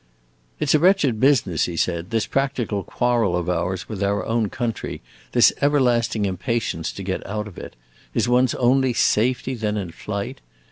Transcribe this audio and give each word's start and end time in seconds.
"It 0.59 0.67
's 0.69 0.73
a 0.73 0.79
wretched 0.79 1.19
business," 1.19 1.65
he 1.65 1.77
said, 1.77 2.09
"this 2.09 2.25
practical 2.25 2.81
quarrel 2.81 3.37
of 3.37 3.47
ours 3.47 3.87
with 3.87 4.01
our 4.01 4.25
own 4.25 4.49
country, 4.49 4.99
this 5.33 5.53
everlasting 5.61 6.25
impatience 6.25 6.91
to 6.93 7.03
get 7.03 7.23
out 7.27 7.47
of 7.47 7.59
it. 7.59 7.75
Is 8.15 8.27
one's 8.27 8.55
only 8.55 8.93
safety 8.93 9.53
then 9.53 9.77
in 9.77 9.91
flight? 9.91 10.41